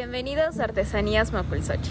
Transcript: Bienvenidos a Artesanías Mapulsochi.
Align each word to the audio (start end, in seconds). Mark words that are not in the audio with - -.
Bienvenidos 0.00 0.58
a 0.58 0.64
Artesanías 0.64 1.30
Mapulsochi. 1.30 1.90